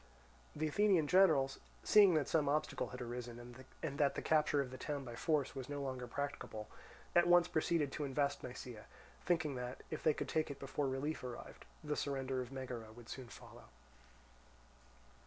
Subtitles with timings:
[0.55, 4.77] The Athenian generals seeing that some obstacle had arisen, and that the capture of the
[4.79, 6.67] town by force was no longer practicable,
[7.15, 8.85] at once proceeded to invest Nisaea,
[9.23, 13.09] thinking that, if they could take it before relief arrived, the surrender of Megara would
[13.09, 13.65] soon follow.